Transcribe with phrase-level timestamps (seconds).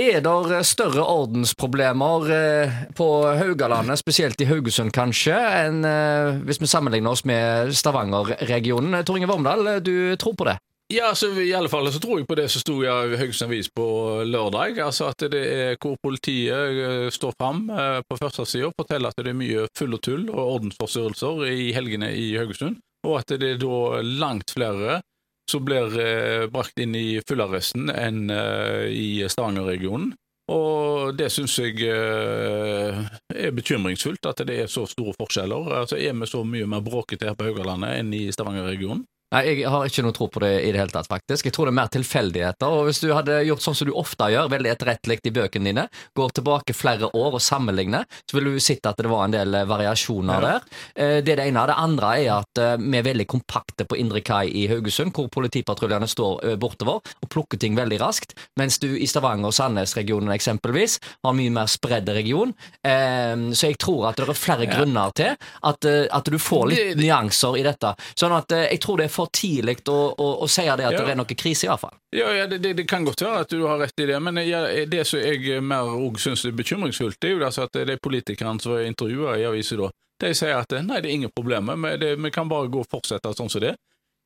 [0.00, 3.06] Er det større ordensproblemer eh, på
[3.36, 8.96] Haugalandet, spesielt i Haugesund kanskje, enn eh, hvis vi sammenligner oss med Stavanger-regionen?
[9.04, 10.56] Tor Inge Vormdal, du tror på det?
[10.90, 13.68] Ja, altså, I alle fall så tror jeg på det som sto i Haugesund Avis
[13.68, 13.84] på
[14.24, 14.80] lørdag.
[14.80, 19.20] altså At det er hvor politiet eh, står fram på på førstesida og forteller at
[19.20, 22.80] det er mye full og tull og ordensforstyrrelser i helgene i Haugesund.
[23.04, 25.02] Og at det er da langt flere
[25.50, 30.12] som blir eh, brakt inn i fullarresten enn i Stavanger-regionen.
[30.50, 35.68] Og det syns jeg er bekymringsfullt, at det er så store forskjeller.
[35.82, 39.04] Altså Er vi så mye mer bråkete her på Haugalandet enn i Stavanger-regionen?
[39.30, 41.46] Nei, Jeg har ikke noe tro på det i det hele tatt, faktisk.
[41.46, 42.66] Jeg tror det er mer tilfeldigheter.
[42.66, 45.84] og Hvis du hadde gjort sånn som du ofte gjør, veldig etterrettelig i bøkene dine,
[46.18, 49.54] går tilbake flere år og sammenligner, så ville du sett at det var en del
[49.54, 50.48] eh, variasjoner ja.
[50.48, 50.80] der.
[50.94, 51.66] Eh, det er det ene.
[51.70, 55.30] Det andre er at eh, vi er veldig kompakte på Indre Kai i Haugesund, hvor
[55.30, 60.98] politipatruljene står bortover og plukker ting veldig raskt, mens du i Stavanger og Sandnes-regionen eksempelvis
[61.22, 62.52] har mye mer spredd region.
[62.82, 64.72] Så jeg tror at det er flere ja.
[64.74, 67.92] grunner til at, at, du får litt nyanser i dette.
[68.18, 71.04] Sånn at jeg tror det er for tidlig å, å, å, si det at ja.
[71.04, 71.96] det er noe krise, i hvert fall.
[72.16, 74.88] Ja, ja det, det, kan godt være at du har rett i det, men jeg,
[74.90, 78.78] det som jeg mer syns er bekymringsfullt, det er jo altså at de politikerne som
[78.78, 82.48] er intervjua i avisa da, de sier at nei, det er ingen problemer, vi kan
[82.50, 83.76] bare gå og fortsette sånn som det.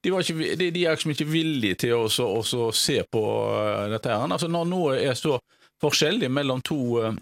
[0.05, 4.11] De, ikke, de, de, er liksom ikke villige til å, også, se på uh, dette.
[4.11, 4.27] her.
[4.29, 5.39] Altså Når noe er så
[5.81, 7.15] forskjellig mellom to uh,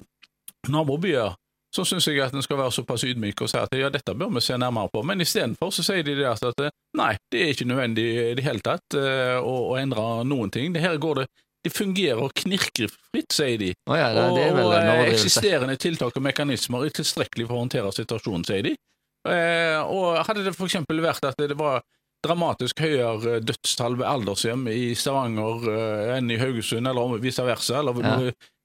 [0.72, 1.36] nabobyer,
[1.72, 4.34] så syns jeg at en skal være såpass ydmyk og si at ja, dette bør
[4.34, 5.00] vi se nærmere på.
[5.08, 6.66] Men istedenfor så sier de det at
[6.98, 10.74] nei, det er ikke nødvendig i det hele tatt uh, å, å, endre noen ting.
[10.74, 11.30] Det her går det
[11.62, 13.68] det fungerer knirkefritt, sier de.
[13.86, 17.92] Oh ja, det, det og uh, eksisterende tiltak og mekanismer er tilstrekkelig for å håndtere
[17.94, 18.72] situasjonen, sier de.
[19.30, 20.80] Eh, og hadde det f.eks.
[20.90, 21.84] vært at det var
[22.26, 25.68] dramatisk høyere dødstall ved aldershjem i Stavanger
[26.16, 28.18] enn i Haugesund, eller vice versa, eller ja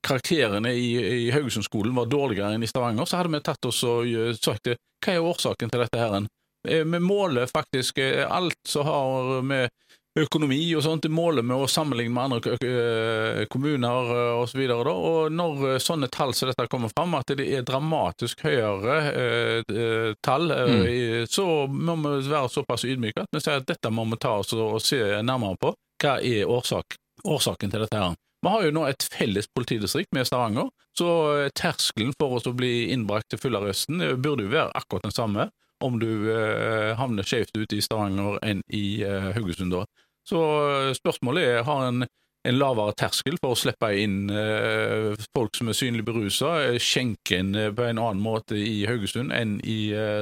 [0.08, 0.88] karakterene i,
[1.28, 4.72] i Haugesund-skolen var dårligere enn i Stavanger, så hadde vi tatt oss og eh, sagt
[4.72, 6.00] hva er årsaken til dette.
[6.00, 6.28] her?
[6.68, 9.70] Eh, vi måler faktisk eh, alt som har med
[10.18, 14.08] økonomi og sånt, det måler med å sammenligne med andre kommuner
[14.42, 14.64] osv.
[14.74, 20.16] Og, og når sånne tall som dette kommer fram, at det er dramatisk høyere eh,
[20.26, 21.28] tall, mm.
[21.30, 24.58] så må vi være såpass ydmyke at vi sier at dette må vi ta oss
[24.58, 25.76] og se nærmere på.
[26.02, 28.02] Hva er årsak, årsaken til dette?
[28.02, 28.18] her?
[28.46, 32.54] Vi har jo nå et felles politidistrikt med Stavanger, så eh, terskelen for oss å
[32.58, 35.48] bli innbrakt til fullarresten eh, burde jo være akkurat den samme
[35.84, 39.74] om du eh, havner skjevt ute i Stavanger enn i eh, Haugesund.
[39.74, 39.86] da.
[40.28, 42.06] Så eh, spørsmålet er har en,
[42.48, 47.54] en lavere terskel for å slippe inn eh, folk som er synlig berusa, skjenke inn
[47.54, 49.80] på en annen måte i Haugesund enn i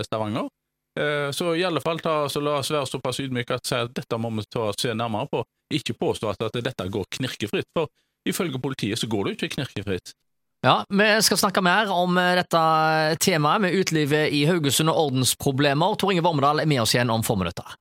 [0.08, 0.48] Stavanger.
[0.96, 4.30] Så i alle fall ta, så la oss være såpass ydmyke at, at dette må
[4.38, 5.42] vi ta, se nærmere på.
[5.76, 7.68] Ikke påstå at, at dette går knirkefritt.
[7.76, 7.92] for
[8.26, 10.14] Ifølge politiet så går det jo ikke knirkefritt.
[10.66, 12.62] Ja, Vi skal snakke mer om eh, dette
[13.22, 15.98] temaet med utelivet i Haugesund og ordensproblemer.
[16.00, 17.68] Tor Inge Vormedal er med oss igjen om få minutter.